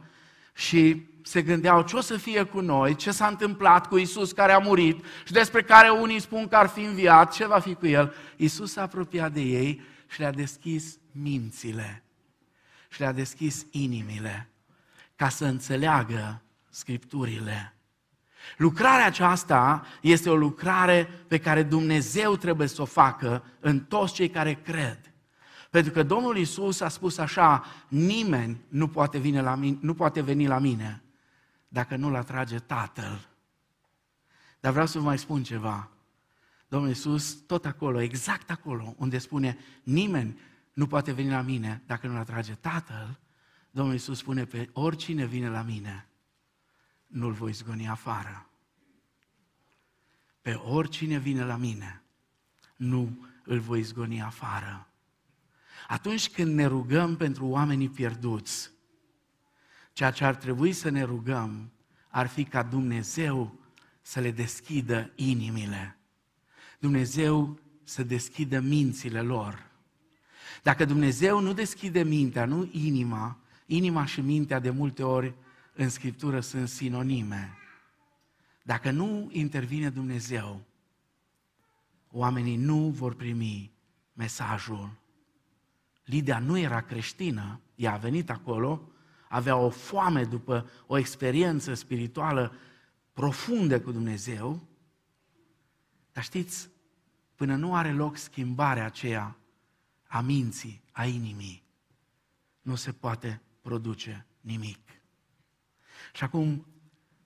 [0.53, 4.51] și se gândeau ce o să fie cu noi, ce s-a întâmplat cu Isus care
[4.51, 7.87] a murit și despre care unii spun că ar fi înviat, ce va fi cu
[7.87, 8.13] el.
[8.35, 12.03] Isus s-a apropiat de ei și le-a deschis mințile
[12.89, 14.49] și le-a deschis inimile
[15.15, 17.75] ca să înțeleagă Scripturile.
[18.57, 24.29] Lucrarea aceasta este o lucrare pe care Dumnezeu trebuie să o facă în toți cei
[24.29, 24.99] care cred.
[25.69, 30.21] Pentru că Domnul Isus a spus așa, nimeni nu poate, veni la mine, nu poate
[30.21, 30.99] veni la mine
[31.75, 33.27] dacă nu-l atrage Tatăl.
[34.59, 35.89] Dar vreau să vă mai spun ceva.
[36.67, 40.39] Domnul Iisus, tot acolo, exact acolo, unde spune nimeni
[40.73, 43.19] nu poate veni la mine dacă nu-l atrage Tatăl,
[43.71, 46.07] Domnul Iisus spune pe oricine vine la mine,
[47.07, 48.49] nu-l voi zgoni afară.
[50.41, 52.01] Pe oricine vine la mine,
[52.75, 54.87] nu îl voi zgoni afară.
[55.87, 58.74] Atunci când ne rugăm pentru oamenii pierduți,
[59.95, 61.71] ceea ce ar trebui să ne rugăm
[62.09, 63.59] ar fi ca Dumnezeu
[64.01, 65.97] să le deschidă inimile.
[66.79, 69.71] Dumnezeu să deschidă mințile lor.
[70.63, 75.33] Dacă Dumnezeu nu deschide mintea, nu inima, inima și mintea de multe ori
[75.73, 77.57] în Scriptură sunt sinonime.
[78.63, 80.61] Dacă nu intervine Dumnezeu,
[82.11, 83.71] oamenii nu vor primi
[84.13, 84.91] mesajul.
[86.03, 88.89] Lidia nu era creștină, ea a venit acolo,
[89.35, 92.53] avea o foame după o experiență spirituală
[93.13, 94.67] profundă cu Dumnezeu,
[96.11, 96.69] dar știți,
[97.35, 99.37] până nu are loc schimbarea aceea
[100.07, 101.63] a minții, a inimii,
[102.61, 104.79] nu se poate produce nimic.
[106.13, 106.65] Și acum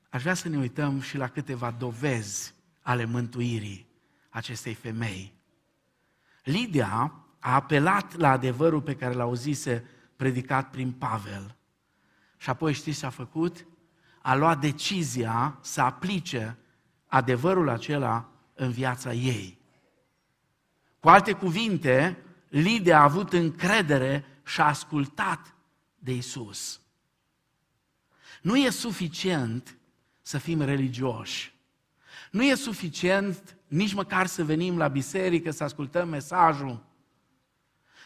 [0.10, 3.88] aș vrea să ne uităm și la câteva dovezi ale mântuirii
[4.30, 5.34] acestei femei.
[6.44, 9.84] Lidia a apelat la adevărul pe care l-auzise
[10.16, 11.58] predicat prin Pavel.
[12.42, 13.66] Și apoi știți ce a făcut?
[14.22, 16.58] A luat decizia să aplice
[17.06, 19.58] adevărul acela în viața ei.
[21.00, 22.18] Cu alte cuvinte,
[22.50, 25.56] Lidia a avut încredere și a ascultat
[25.98, 26.82] de Isus.
[28.42, 29.78] Nu e suficient
[30.22, 31.54] să fim religioși.
[32.32, 36.86] Nu e suficient nici măcar să venim la biserică, să ascultăm mesajul.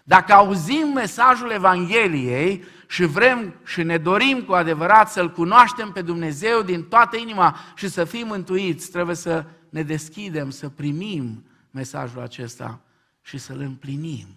[0.04, 6.62] Dacă auzim mesajul Evangheliei și vrem și ne dorim cu adevărat să-L cunoaștem pe Dumnezeu
[6.62, 12.82] din toată inima și să fim mântuiți, trebuie să ne deschidem, să primim mesajul acesta
[13.22, 14.28] și să-l împlinim.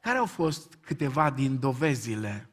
[0.00, 2.50] Care au fost câteva din dovezile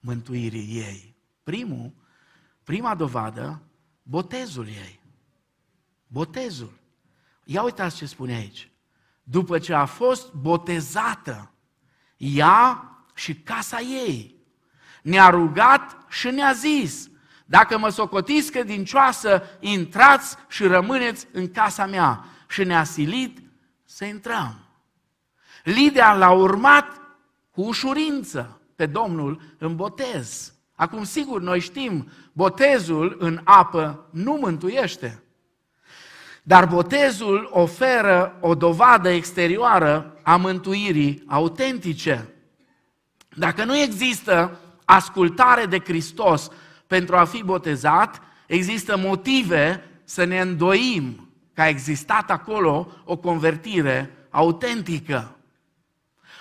[0.00, 1.16] mântuirii ei?
[1.42, 1.92] Primul,
[2.64, 3.62] prima dovadă,
[4.02, 5.00] botezul ei.
[6.06, 6.72] Botezul.
[7.44, 8.70] Ia uitați ce spune aici.
[9.28, 11.50] După ce a fost botezată,
[12.16, 14.34] ea și casa ei,
[15.02, 17.08] ne-a rugat și ne-a zis,
[17.44, 22.24] dacă mă socotiți credincioasă, intrați și rămâneți în casa mea.
[22.48, 23.38] Și ne-a silit
[23.84, 24.58] să intrăm.
[25.64, 27.00] Lidia l-a urmat
[27.50, 30.54] cu ușurință pe Domnul în botez.
[30.74, 35.22] Acum, sigur, noi știm, botezul în apă nu mântuiește.
[36.48, 42.28] Dar botezul oferă o dovadă exterioară a mântuirii autentice.
[43.36, 46.50] Dacă nu există ascultare de Hristos
[46.86, 54.10] pentru a fi botezat, există motive să ne îndoim că a existat acolo o convertire
[54.30, 55.36] autentică.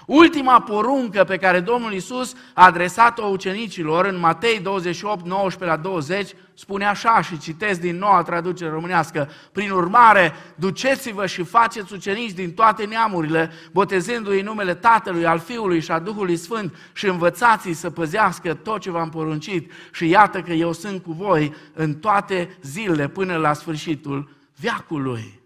[0.05, 6.31] Ultima poruncă pe care Domnul Isus a adresat-o ucenicilor în Matei 28, 19 la 20,
[6.55, 9.29] spune așa și citesc din noua traducere românească.
[9.51, 15.91] Prin urmare, duceți-vă și faceți ucenici din toate neamurile, botezându-i numele Tatălui, al Fiului și
[15.91, 20.71] a Duhului Sfânt și învățați-i să păzească tot ce v-am poruncit și iată că eu
[20.71, 25.41] sunt cu voi în toate zilele până la sfârșitul viacului.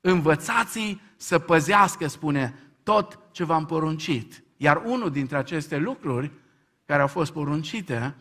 [0.00, 4.42] Învățați-i să păzească, spune, tot ce v-am poruncit.
[4.56, 6.30] Iar unul dintre aceste lucruri
[6.86, 8.14] care au fost poruncite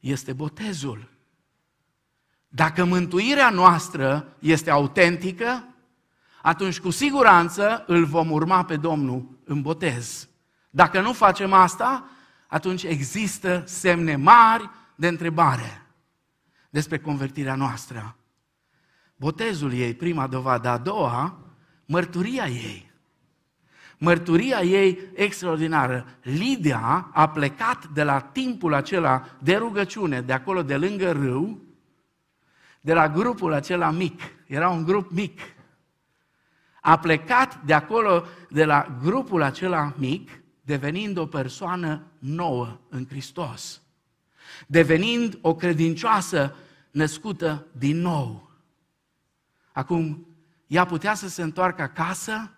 [0.00, 1.15] este botezul.
[2.56, 5.64] Dacă mântuirea noastră este autentică,
[6.42, 10.28] atunci cu siguranță îl vom urma pe Domnul în botez.
[10.70, 12.08] Dacă nu facem asta,
[12.46, 15.86] atunci există semne mari de întrebare
[16.70, 18.16] despre convertirea noastră.
[19.16, 21.38] Botezul ei, prima dovadă, a doua,
[21.86, 22.90] mărturia ei.
[23.98, 26.06] Mărturia ei extraordinară.
[26.22, 31.64] Lidia a plecat de la timpul acela de rugăciune, de acolo de lângă râu,
[32.86, 34.20] de la grupul acela mic.
[34.46, 35.40] Era un grup mic.
[36.80, 43.82] A plecat de acolo, de la grupul acela mic, devenind o persoană nouă în Hristos.
[44.66, 46.54] Devenind o credincioasă
[46.90, 48.50] născută din nou.
[49.72, 50.26] Acum,
[50.66, 52.50] ea putea să se întoarcă acasă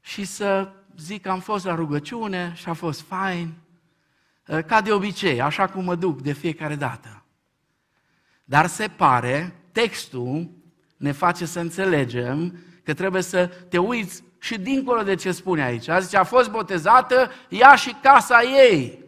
[0.00, 3.54] și să zic că am fost la rugăciune și a fost fain,
[4.46, 7.23] uh, ca de obicei, așa cum mă duc de fiecare dată.
[8.44, 10.50] Dar se pare, textul
[10.96, 15.88] ne face să înțelegem că trebuie să te uiți și dincolo de ce spune aici.
[15.88, 19.04] A zice, a fost botezată ea și casa ei.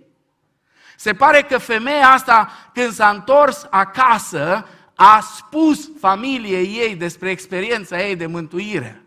[0.97, 8.07] Se pare că femeia asta, când s-a întors acasă, a spus familiei ei despre experiența
[8.07, 9.03] ei de mântuire.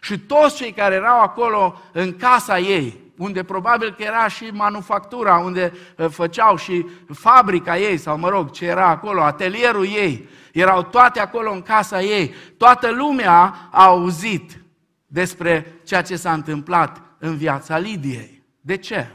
[0.00, 5.38] Și toți cei care erau acolo în casa ei, unde probabil că era și manufactura,
[5.38, 10.82] unde uh, făceau și fabrica ei, sau mă rog, ce era acolo, atelierul ei, erau
[10.82, 12.34] toate acolo în casa ei.
[12.56, 14.62] Toată lumea a auzit
[15.06, 18.42] despre ceea ce s-a întâmplat în viața Lidiei.
[18.60, 19.06] De ce?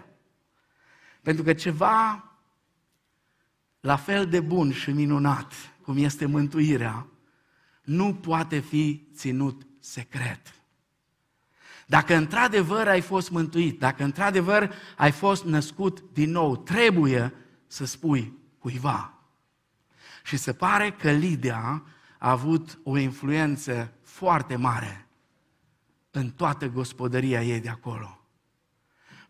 [1.22, 2.24] Pentru că ceva
[3.80, 7.08] la fel de bun și minunat cum este mântuirea,
[7.84, 10.57] nu poate fi ținut secret.
[11.90, 17.34] Dacă într-adevăr ai fost mântuit, dacă într-adevăr ai fost născut din nou, trebuie
[17.68, 19.14] să spui cuiva.
[20.24, 21.84] Și se pare că Lidia
[22.18, 25.08] a avut o influență foarte mare
[26.12, 28.20] în toată gospodăria ei de acolo.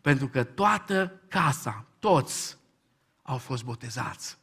[0.01, 2.57] Pentru că toată casa, toți
[3.21, 4.37] au fost botezați.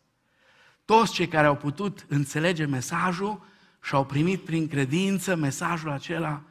[0.85, 3.45] Toți cei care au putut înțelege mesajul
[3.83, 6.43] și au primit prin credință mesajul acela,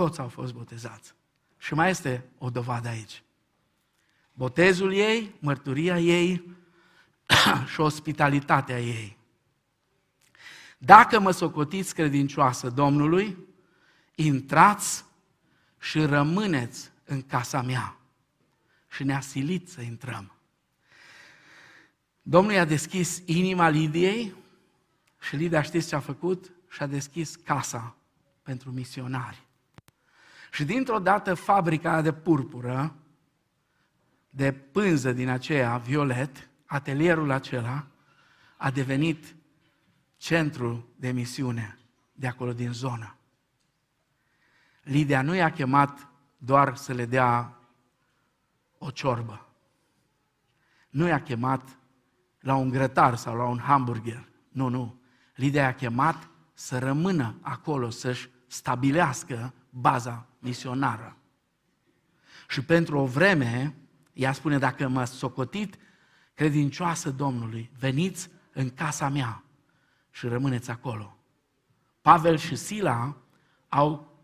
[0.00, 1.14] toți au fost botezați.
[1.58, 3.22] Și mai este o dovadă aici.
[4.32, 6.56] Botezul ei, mărturia ei
[7.72, 9.18] și ospitalitatea ei.
[10.78, 13.36] Dacă mă socotiți credincioasă Domnului,
[14.14, 15.04] intrați
[15.78, 17.96] și rămâneți în casa mea.
[18.88, 20.32] Și ne-a silit să intrăm.
[22.22, 24.34] Domnul i-a deschis inima Lidiei
[25.20, 26.50] și Lidia știți ce a făcut?
[26.70, 27.96] Și-a deschis casa
[28.42, 29.48] pentru misionari.
[30.50, 32.94] Și dintr-o dată fabrica de purpură,
[34.30, 37.86] de pânză din aceea, violet, atelierul acela,
[38.56, 39.36] a devenit
[40.16, 41.78] centrul de misiune
[42.12, 43.16] de acolo din zonă.
[44.82, 47.58] Lidia nu i-a chemat doar să le dea
[48.78, 49.48] o ciorbă.
[50.90, 51.78] Nu i-a chemat
[52.40, 54.28] la un grătar sau la un hamburger.
[54.48, 55.00] Nu, nu.
[55.34, 61.16] Lidia i-a chemat să rămână acolo, să-și stabilească baza misionară.
[62.48, 63.74] Și pentru o vreme,
[64.12, 65.76] ea spune, dacă mă socotit
[66.34, 69.44] credincioasă Domnului, veniți în casa mea
[70.10, 71.16] și rămâneți acolo.
[72.00, 73.16] Pavel și Sila
[73.68, 74.18] au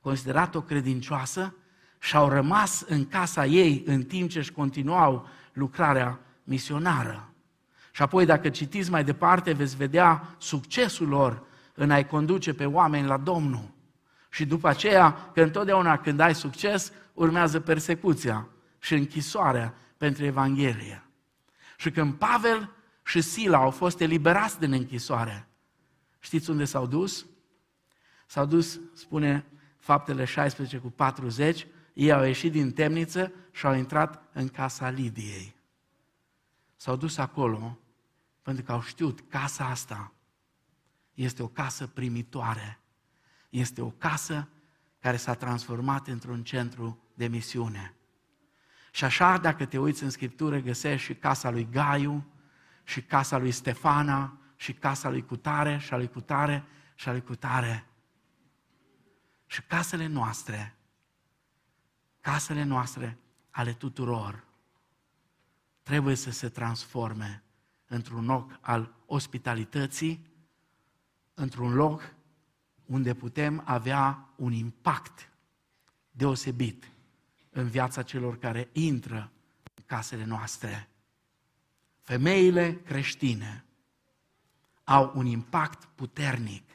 [0.00, 1.54] considerat-o credincioasă
[1.98, 7.28] și au rămas în casa ei în timp ce își continuau lucrarea misionară.
[7.92, 13.06] Și apoi, dacă citiți mai departe, veți vedea succesul lor în a-i conduce pe oameni
[13.06, 13.73] la Domnul.
[14.34, 21.02] Și după aceea, că întotdeauna când ai succes, urmează persecuția și închisoarea pentru Evanghelie.
[21.76, 22.70] Și când Pavel
[23.04, 25.48] și Sila au fost eliberați din închisoare,
[26.18, 27.26] știți unde s-au dus?
[28.26, 29.44] S-au dus, spune
[29.78, 35.54] faptele 16 cu 40, ei au ieșit din temniță și au intrat în casa Lidiei.
[36.76, 37.78] S-au dus acolo
[38.42, 40.12] pentru că au știut casa asta
[41.14, 42.78] este o casă primitoare.
[43.54, 44.48] Este o casă
[44.98, 47.94] care s-a transformat într-un centru de misiune.
[48.90, 52.26] Și așa, dacă te uiți în Scriptură, găsești și casa lui Gaiu,
[52.84, 57.22] și casa lui Stefana, și casa lui Cutare, și a lui Cutare, și a lui
[57.22, 57.86] Cutare.
[59.46, 60.76] Și casele noastre,
[62.20, 63.18] casele noastre
[63.50, 64.44] ale tuturor,
[65.82, 67.42] trebuie să se transforme
[67.86, 70.30] într-un loc al ospitalității,
[71.34, 72.14] într-un loc
[72.86, 75.30] unde putem avea un impact
[76.10, 76.90] deosebit
[77.50, 79.30] în viața celor care intră
[79.74, 80.88] în casele noastre.
[82.00, 83.64] Femeile creștine
[84.84, 86.70] au un impact puternic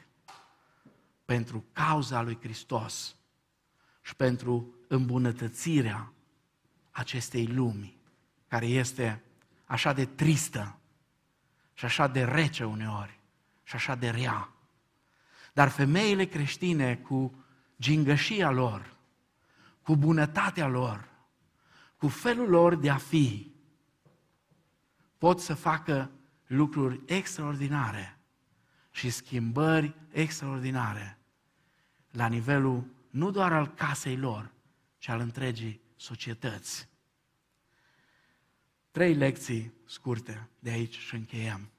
[1.24, 3.16] pentru cauza lui Hristos
[4.02, 6.12] și pentru îmbunătățirea
[6.90, 7.96] acestei lumi,
[8.48, 9.22] care este
[9.64, 10.78] așa de tristă
[11.72, 13.18] și așa de rece uneori
[13.62, 14.48] și așa de rea.
[15.52, 17.44] Dar femeile creștine cu
[17.80, 18.96] gingășia lor,
[19.82, 21.08] cu bunătatea lor,
[21.96, 23.54] cu felul lor de a fi,
[25.18, 26.10] pot să facă
[26.46, 28.18] lucruri extraordinare
[28.90, 31.18] și schimbări extraordinare
[32.10, 34.52] la nivelul nu doar al casei lor,
[34.98, 36.88] ci al întregii societăți.
[38.90, 41.70] Trei lecții scurte de aici și încheiem.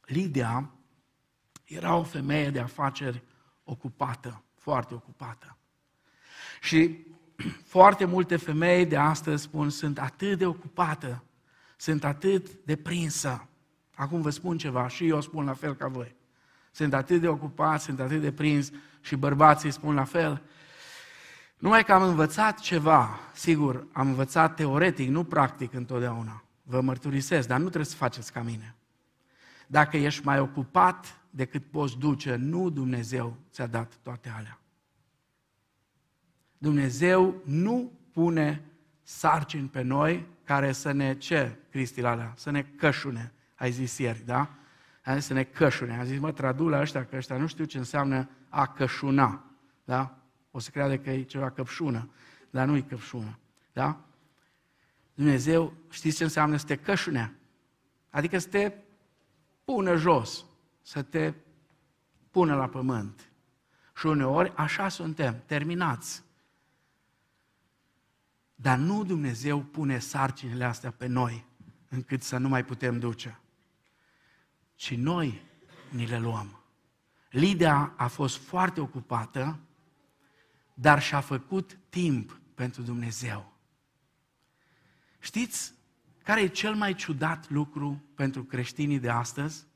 [0.00, 0.73] Lidia
[1.64, 3.22] era o femeie de afaceri
[3.64, 5.56] ocupată, foarte ocupată.
[6.60, 7.06] Și
[7.74, 11.24] foarte multe femei de astăzi spun, sunt atât de ocupată,
[11.76, 13.48] sunt atât de prinsă.
[13.94, 16.14] Acum vă spun ceva și eu spun la fel ca voi.
[16.70, 20.42] Sunt atât de ocupat, sunt atât de prins și bărbații spun la fel.
[21.58, 26.44] Numai că am învățat ceva, sigur, am învățat teoretic, nu practic întotdeauna.
[26.62, 28.74] Vă mărturisesc, dar nu trebuie să faceți ca mine.
[29.66, 34.60] Dacă ești mai ocupat decât poți duce, nu Dumnezeu ți-a dat toate alea.
[36.58, 38.64] Dumnezeu nu pune
[39.02, 42.32] sarcini pe noi care să ne, ce, Cristi, alea?
[42.36, 44.54] Să ne cășune, ai zis ieri, da?
[45.04, 45.98] A zis să ne cășune.
[45.98, 49.44] A zis, mă, tradu la ăștia, că ăștia nu știu ce înseamnă a cășuna,
[49.84, 50.18] da?
[50.50, 52.10] O să creade că e ceva căpșună,
[52.50, 53.38] dar nu e căpșună,
[53.72, 54.04] da?
[55.14, 57.34] Dumnezeu, știți ce înseamnă să te cășune?
[58.10, 58.72] Adică să te
[59.64, 60.44] pună jos,
[60.84, 61.34] să te
[62.30, 63.32] pună la pământ.
[63.96, 66.22] Și uneori așa suntem, terminați.
[68.54, 71.44] Dar nu Dumnezeu pune sarcinile astea pe noi,
[71.88, 73.40] încât să nu mai putem duce.
[74.74, 75.42] Ci noi
[75.90, 76.62] ni le luăm.
[77.30, 79.58] Lidia a fost foarte ocupată,
[80.74, 83.52] dar și-a făcut timp pentru Dumnezeu.
[85.18, 85.72] Știți
[86.22, 89.66] care e cel mai ciudat lucru pentru creștinii de astăzi,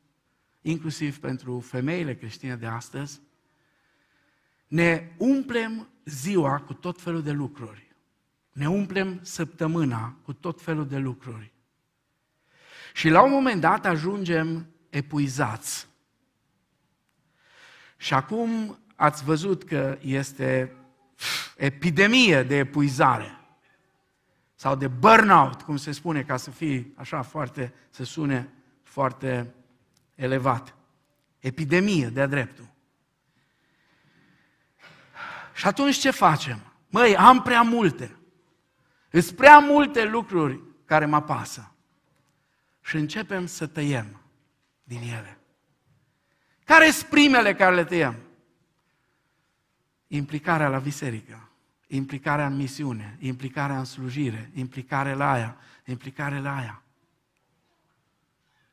[0.70, 3.20] inclusiv pentru femeile creștine de astăzi?
[4.66, 7.86] Ne umplem ziua cu tot felul de lucruri.
[8.52, 11.52] Ne umplem săptămâna cu tot felul de lucruri.
[12.92, 15.88] Și la un moment dat ajungem epuizați.
[17.96, 20.72] Și acum ați văzut că este
[21.56, 23.38] epidemie de epuizare
[24.54, 28.52] sau de burnout, cum se spune, ca să fie așa foarte, să sune
[28.82, 29.54] foarte
[30.18, 30.74] elevat.
[31.38, 32.68] Epidemie de-a dreptul.
[35.54, 36.72] Și atunci ce facem?
[36.88, 38.16] Măi, am prea multe.
[39.10, 41.72] Sunt prea multe lucruri care mă pasă.
[42.80, 44.20] Și începem să tăiem
[44.82, 45.38] din ele.
[46.64, 48.16] Care sunt primele care le tăiem?
[50.06, 51.48] Implicarea la biserică
[51.88, 56.82] implicarea în misiune, implicarea în slujire, implicare la aia, implicare la aia.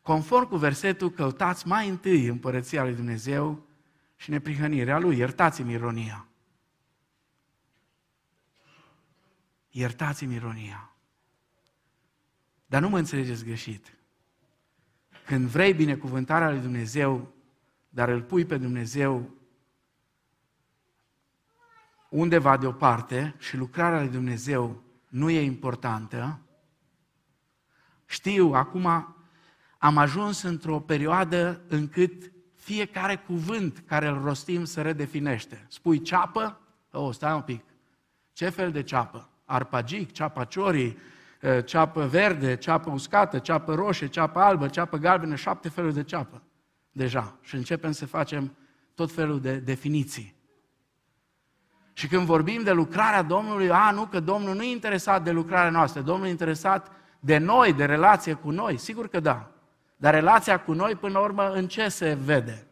[0.05, 3.65] Conform cu versetul, căutați mai întâi împărăția lui Dumnezeu
[4.15, 5.17] și neprihănirea lui.
[5.17, 6.27] Iertați-mi ironia.
[9.69, 10.89] Iertați-mi ironia.
[12.65, 13.97] Dar nu mă înțelegeți greșit.
[15.25, 17.33] Când vrei binecuvântarea lui Dumnezeu,
[17.89, 19.29] dar îl pui pe Dumnezeu
[22.09, 26.39] undeva deoparte și lucrarea lui Dumnezeu nu e importantă,
[28.05, 29.14] știu, acum
[29.85, 35.65] am ajuns într-o perioadă încât fiecare cuvânt care îl rostim se redefinește.
[35.69, 36.59] Spui ceapă?
[36.91, 37.63] Oh, stai un pic.
[38.33, 39.29] Ce fel de ceapă?
[39.45, 40.97] Arpagic, ceapa ciorii,
[41.41, 46.41] uh, ceapă verde, ceapă uscată, ceapă roșie, ceapă albă, ceapă galbenă, șapte feluri de ceapă
[46.91, 47.37] deja.
[47.41, 48.55] Și începem să facem
[48.95, 50.35] tot felul de definiții.
[51.93, 55.71] Și când vorbim de lucrarea Domnului, a, nu, că Domnul nu e interesat de lucrarea
[55.71, 59.49] noastră, Domnul e interesat de noi, de relație cu noi, sigur că da.
[59.95, 62.67] Dar relația cu noi, până la urmă, în ce se vede?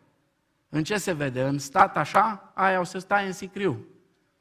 [0.70, 1.44] În ce se vede?
[1.44, 3.86] În stat așa, aia o să stai în sicriu.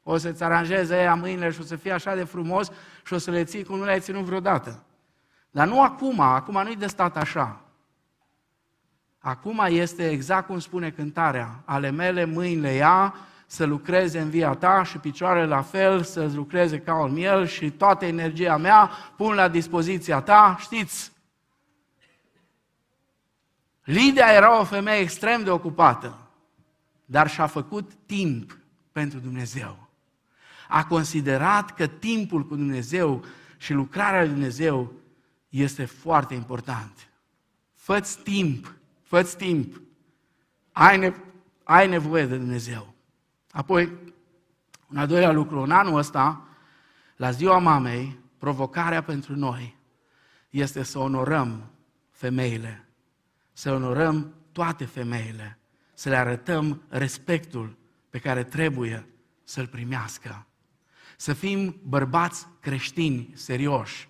[0.03, 2.71] O să-ți aranjeze ea mâinile și o să fie așa de frumos
[3.05, 4.83] și o să le ții cum nu le-ai ținut vreodată.
[5.51, 7.61] Dar nu acum, acum nu-i de stat așa.
[9.19, 13.15] Acum este exact cum spune cântarea, ale mele mâinile ia
[13.45, 17.71] să lucreze în via ta și picioarele la fel să lucreze ca un miel și
[17.71, 21.12] toată energia mea pun la dispoziția ta, știți?
[23.83, 26.17] Lidia era o femeie extrem de ocupată,
[27.05, 28.57] dar și-a făcut timp
[28.91, 29.89] pentru Dumnezeu.
[30.67, 33.23] A considerat că timpul cu Dumnezeu
[33.57, 34.93] și lucrarea lui Dumnezeu
[35.49, 37.09] este foarte important.
[37.73, 39.81] Fă-ți timp, fă-ți timp.
[40.71, 41.13] Ai, ne-
[41.63, 42.93] ai nevoie de Dumnezeu.
[43.51, 43.91] Apoi,
[44.89, 46.47] un al doilea lucru, în anul ăsta,
[47.15, 49.77] la ziua mamei, provocarea pentru noi
[50.49, 51.71] este să onorăm
[52.11, 52.87] femeile,
[53.53, 55.59] să onorăm toate femeile,
[55.93, 57.77] să le arătăm respectul
[58.09, 59.07] pe care trebuie
[59.43, 60.47] să-l primească.
[61.17, 64.09] Să fim bărbați creștini serioși,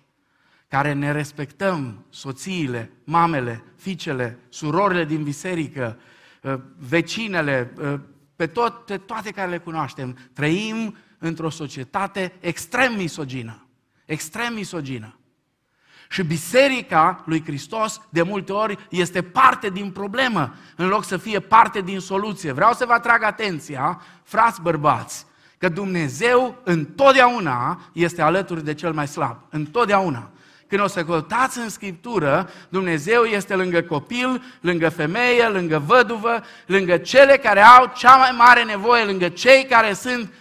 [0.68, 5.98] care ne respectăm soțiile, mamele, fiicele, surorile din biserică,
[6.44, 8.00] ă, vecinele, ă,
[8.36, 10.18] pe toate, toate care le cunoaștem.
[10.32, 13.66] Trăim într-o societate extrem misogină.
[14.04, 15.18] Extrem misogină.
[16.14, 21.40] Și biserica lui Hristos de multe ori este parte din problemă, în loc să fie
[21.40, 22.52] parte din soluție.
[22.52, 25.26] Vreau să vă atrag atenția, frați bărbați,
[25.58, 29.36] că Dumnezeu întotdeauna este alături de cel mai slab.
[29.50, 30.30] Întotdeauna.
[30.66, 36.96] Când o să căutați în Scriptură, Dumnezeu este lângă copil, lângă femeie, lângă văduvă, lângă
[36.96, 40.32] cele care au cea mai mare nevoie, lângă cei care sunt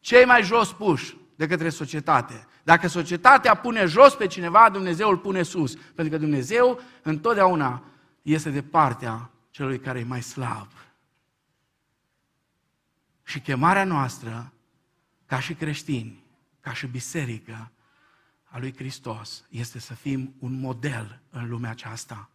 [0.00, 2.46] cei mai jos puși de către societate.
[2.62, 5.74] Dacă societatea pune jos pe cineva, Dumnezeu îl pune sus.
[5.74, 7.84] Pentru că Dumnezeu întotdeauna
[8.22, 10.68] este de partea celui care e mai slab.
[13.22, 14.52] Și chemarea noastră,
[15.26, 16.24] ca și creștini,
[16.60, 17.70] ca și biserică
[18.44, 22.30] a lui Hristos, este să fim un model în lumea aceasta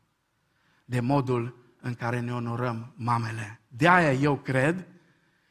[0.86, 3.61] de modul în care ne onorăm mamele.
[3.67, 4.88] De aia eu cred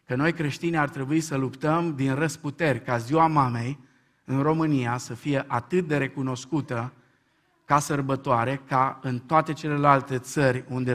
[0.05, 3.79] că noi creștini ar trebui să luptăm din răsputeri ca ziua mamei
[4.29, 6.93] în România să fie atât de recunoscută
[7.65, 10.95] ca sărbătoare, ca în toate celelalte țări unde,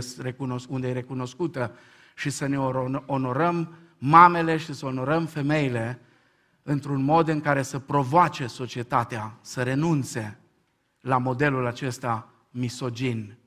[0.69, 1.75] unde e recunoscută
[2.15, 2.59] și să ne
[3.05, 5.99] onorăm mamele și să onorăm femeile
[6.63, 10.39] într-un mod în care să provoace societatea să renunțe
[11.01, 13.37] la modelul acesta misogin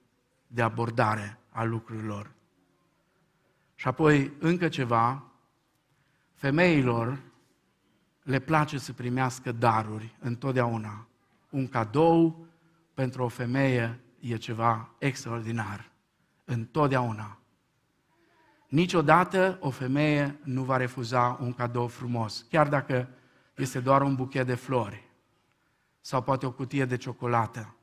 [0.47, 2.31] de abordare a lucrurilor.
[3.75, 5.23] Și apoi încă ceva,
[6.35, 7.19] femeilor
[8.25, 11.07] le place să primească daruri întotdeauna.
[11.51, 12.47] Un cadou
[12.95, 15.91] pentru o femeie e ceva extraordinar.
[16.45, 17.39] Întotdeauna.
[18.69, 23.09] Niciodată o femeie nu va refuza un cadou frumos, chiar dacă
[23.57, 25.09] este doar un buchet de flori
[26.01, 27.75] sau poate o cutie de ciocolată.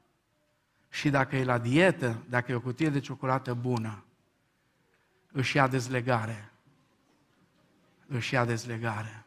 [0.89, 4.03] Și dacă e la dietă, dacă e o cutie de ciocolată bună,
[5.31, 6.51] își ia dezlegare.
[8.07, 9.25] Își ia dezlegare.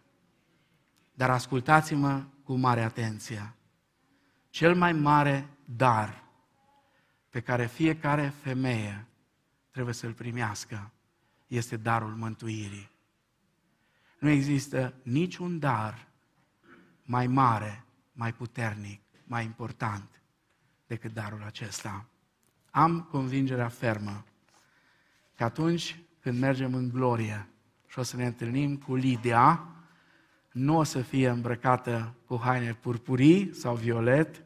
[1.15, 3.55] Dar ascultați-mă cu mare atenție.
[4.51, 6.25] Cel mai mare dar
[7.31, 9.07] pe care fiecare femeie
[9.71, 10.93] trebuie să-l primească
[11.47, 12.91] este darul mântuirii.
[14.19, 16.09] Nu există niciun dar
[17.03, 20.23] mai mare, mai puternic, mai important
[20.87, 22.07] decât darul acesta.
[22.71, 24.25] Am convingerea fermă
[25.35, 27.49] că atunci când mergem în glorie
[27.87, 29.74] și o să ne întâlnim cu Lidia,
[30.55, 34.45] nu o să fie îmbrăcată cu haine purpurii sau violet,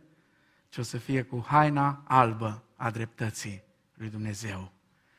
[0.69, 3.63] ci o să fie cu haina albă a dreptății
[3.95, 4.73] lui Dumnezeu.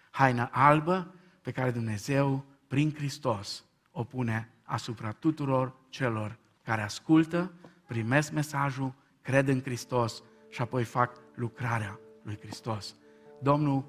[0.10, 7.52] Haina albă pe care Dumnezeu, prin Hristos, o pune asupra tuturor celor care ascultă,
[7.88, 12.96] primesc mesajul, cred în Hristos și apoi fac lucrarea lui Hristos.
[13.42, 13.86] Domnul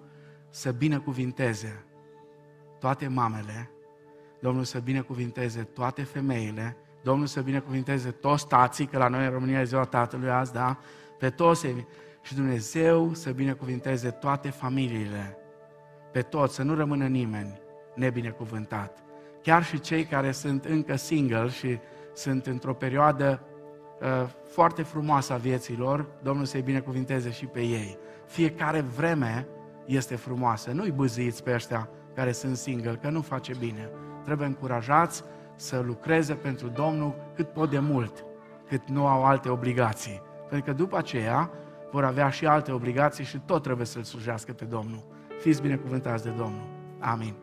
[0.50, 1.84] să binecuvinteze
[2.78, 3.70] toate mamele,
[4.40, 9.60] Domnul să binecuvinteze toate femeile, Domnul să binecuvinteze toți tații, că la noi în România
[9.60, 10.78] e ziua tatălui azi, da?
[11.18, 11.66] Pe toți
[12.22, 15.38] și Dumnezeu să binecuvinteze toate familiile,
[16.12, 17.60] pe toți, să nu rămână nimeni
[17.94, 18.98] nebinecuvântat.
[19.42, 21.78] Chiar și cei care sunt încă single și
[22.14, 23.42] sunt într-o perioadă
[24.00, 24.08] uh,
[24.44, 27.98] foarte frumoasă a vieților, Domnul să-i binecuvinteze și pe ei.
[28.26, 29.46] Fiecare vreme
[29.86, 30.70] este frumoasă.
[30.70, 33.90] Nu-i băziți pe ăștia care sunt single, că nu face bine.
[34.24, 35.24] Trebuie încurajați
[35.60, 38.24] să lucreze pentru Domnul cât pot de mult,
[38.68, 40.22] cât nu au alte obligații.
[40.48, 41.50] Pentru că după aceea
[41.90, 45.04] vor avea și alte obligații și tot trebuie să-L slujească pe Domnul.
[45.38, 46.68] Fiți binecuvântați de Domnul.
[46.98, 47.34] Amin.